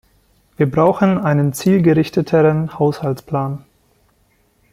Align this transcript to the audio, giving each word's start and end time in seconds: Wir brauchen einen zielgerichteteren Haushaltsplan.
Wir 0.57 0.65
brauchen 0.67 1.19
einen 1.19 1.53
zielgerichteteren 1.53 2.79
Haushaltsplan. 2.79 3.63